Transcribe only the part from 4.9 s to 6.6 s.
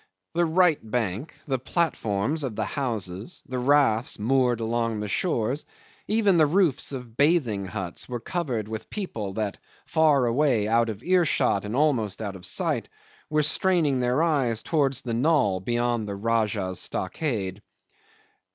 the shores, even the